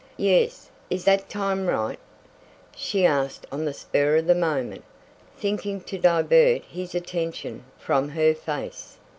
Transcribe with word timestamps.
"Yes, 0.17 0.71
is 0.89 1.05
that 1.05 1.29
time 1.29 1.67
right?" 1.67 1.99
she 2.75 3.05
asked 3.05 3.45
on 3.51 3.65
the 3.65 3.71
spur 3.75 4.17
of 4.17 4.25
the 4.25 4.33
moment, 4.33 4.83
thinking 5.37 5.79
to 5.81 5.99
divert 5.99 6.63
his 6.65 6.95
attention 6.95 7.65
from 7.77 8.09
her 8.09 8.33
face. 8.33 8.97